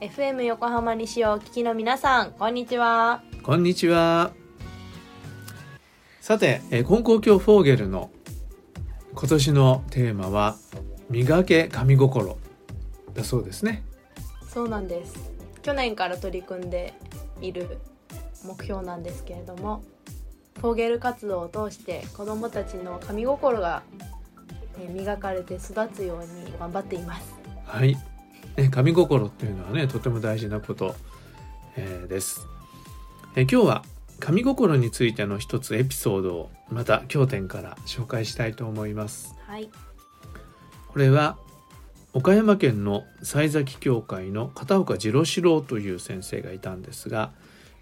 [0.00, 3.22] FM 横浜西をお聞きの皆さんこんにちは。
[3.42, 4.30] こんにちは。
[6.22, 8.10] さて、えー、金光教フォーゲルの
[9.12, 10.56] 今年のテーマは
[11.10, 12.38] 磨け神心。
[13.12, 13.82] だそうですね。
[14.48, 15.32] そうなんです。
[15.60, 16.94] 去年から取り組んで
[17.42, 17.76] いる
[18.46, 19.82] 目標なんですけれども
[20.60, 23.82] フォーゲル活動を通して子どもたちの神心が
[24.94, 27.34] 磨かれて育つように頑張っています。
[27.66, 27.98] はい
[28.56, 30.94] ね、神心っていうのはねとても大事なこと、
[31.76, 32.46] えー、です、
[33.34, 33.84] えー、今日は
[34.18, 39.70] 神心についての一つエピソードをまた経典から紹介したいと思います、はい、
[40.88, 41.38] これは
[42.12, 47.32] 岡山県の西崎教会の片岡次郎四郎という先生がいたんですが、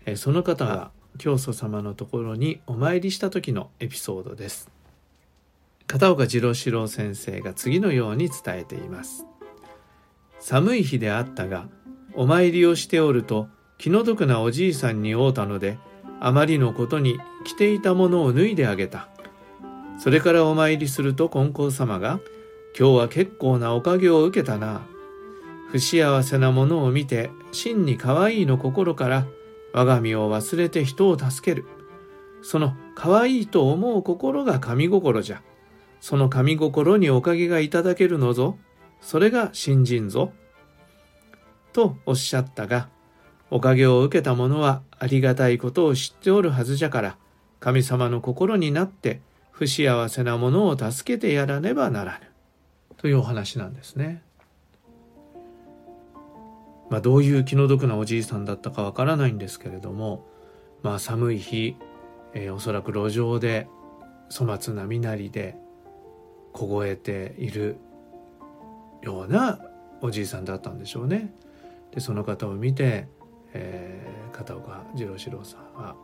[0.07, 4.71] えー、その方が教祖様のところにお参りした時のエピソードです。
[5.89, 9.25] 片岡次郎四郎先生が次のように伝えています
[10.41, 11.69] 寒い日であったが、
[12.15, 15.79] お参りをしておると気の毒なおじいさんに会うたので、
[16.21, 19.09] あまりのことに着ていたものを脱いであげた。
[19.99, 22.21] それからお参りすると金光様が、
[22.79, 24.83] 今日は結構なおかげを受けたな。
[25.71, 29.27] 不幸せなものを見て、真に可愛いの心から、
[29.73, 31.67] 我が身を忘れて人を助ける。
[32.43, 35.43] その可愛いと思う心が神心じゃ。
[36.01, 38.57] その神心におかげがいただけるのぞ。
[39.01, 40.33] それが信心ぞ。
[41.73, 42.89] とおっしゃったが、
[43.51, 47.17] おかげを受けた者はありがたいことを知っておるはずじゃから、
[47.61, 52.27] 神様の心になって不幸せなものを助けてやらねばならぬ。
[52.97, 54.23] というお話なんですね。
[56.91, 60.27] まあ、どういう気の毒なおじいさんだったかわからないんですけれども、
[60.83, 61.77] まあ、寒い日、
[62.35, 63.69] えー、おそらく路上で
[64.31, 65.57] 粗末な身なりで
[66.53, 67.79] 凍えている
[69.03, 69.59] ような
[70.01, 71.33] おじいさんだったんでしょうね。
[71.93, 73.09] でその方を見て、
[73.55, 75.97] えー、片岡次郎四郎さんは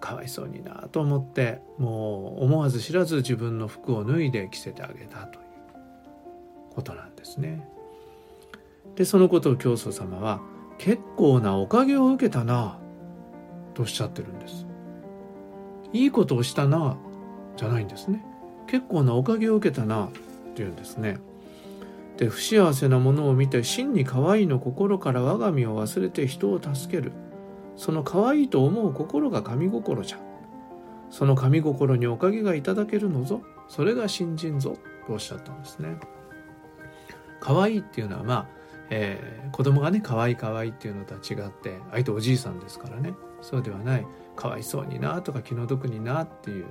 [0.00, 5.46] かわいそうになと思ってもう思わず知らず自分の服を脱いで着せてあげたという
[6.74, 7.68] ことなんですね。
[8.94, 10.40] でそのことを教祖様は
[10.78, 12.78] 「結構なおかげを受けたな」
[13.74, 14.66] とおっしゃってるんです。
[15.92, 16.96] いいことをしたな
[17.56, 18.24] じゃないんですね。
[18.66, 20.10] 結構なおかげを受けたなっ
[20.54, 21.18] ていうんですね。
[22.16, 27.12] で不幸せなものを見て真に可愛いの心から我が身を忘れて人を助ける。
[27.76, 30.18] その可愛いと思う心が神心じゃ。
[31.10, 33.42] その神心におかげがいただけるのぞ。
[33.68, 34.76] それが信心ぞ。
[35.06, 35.98] とおっしゃったんですね。
[37.40, 38.46] 可愛いっていうのはまあ、
[38.90, 43.14] えー、子供がね可愛い可愛いっていうのとは違って相手おじいさんですからね。
[43.40, 44.06] そうではない。
[44.34, 46.66] かわいそうになとか気の毒になっていう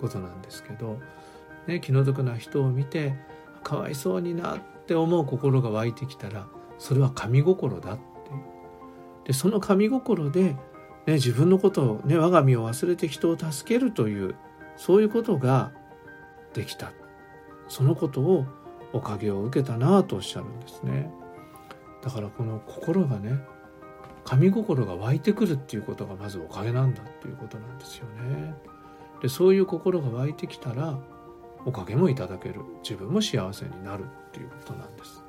[0.00, 0.98] ことなんですけど、
[1.66, 3.14] ね、気の毒な人を見て
[3.66, 6.46] かわいそうになって思う心が湧いてきたら
[6.78, 8.02] それは神心だって。
[9.24, 10.58] でその神心で、ね、
[11.14, 14.36] 自分のことを、ね、我が身を忘れて人を助けるという
[14.76, 15.72] そういうことが
[16.54, 16.92] できた。
[17.66, 18.46] そのことを
[18.92, 21.10] おかげを受けたなとおっしゃるんですね。
[22.04, 23.40] だからこの心がね
[24.24, 28.54] 神心が湧いてくるっていうことがまずおかげなんだっていうことなんですよね。
[29.20, 31.00] でそういう心が湧いてきたら
[31.66, 32.60] おかげもいただける。
[32.82, 35.22] 自分も幸せになるっていうことなんです。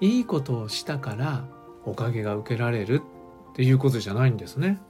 [0.00, 1.44] いいことをしたから
[1.84, 3.02] おかげが受けられる
[3.52, 4.80] っていうことじゃないんですね。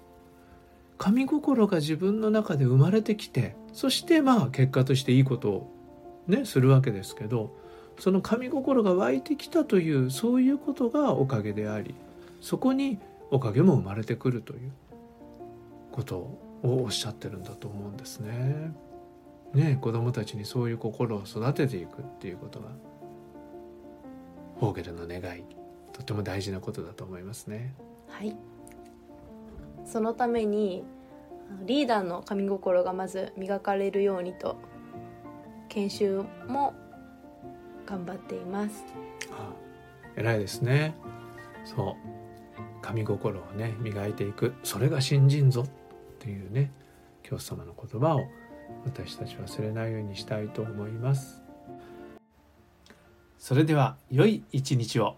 [0.98, 5.70] 神心が自分の中で生まれてきてそしてまあ結果としていいことを
[6.28, 7.50] ねするわけですけど
[7.98, 11.94] その神心が湧いてきたというそういうことがおかげであり
[12.40, 12.98] そこに
[13.30, 14.70] おかげも生まれてくるという
[15.92, 18.72] ことをおっしゃってるんだと思うんですね。
[19.54, 22.68] ね、子供たちにそういう心を育てていくっていうことが
[24.58, 25.44] フォーゲルの願い
[25.92, 27.74] とても大事なことだと思いますね。
[28.08, 28.36] はい
[29.84, 30.82] そのために
[31.66, 34.56] リーダーの神心がまず磨かれるようにと
[35.68, 36.74] 研修も
[37.86, 38.84] 頑張っています。
[39.30, 39.64] ああ
[40.16, 40.94] 偉いですね。
[41.64, 42.14] そう
[42.82, 45.68] 神心をね磨いていくそれが信心ぞっ
[46.18, 46.70] ていうね
[47.22, 48.24] 教祖様の言葉を
[48.84, 51.42] 私たち忘れないようにしたいと思います。
[53.38, 55.16] それでは良い一日を。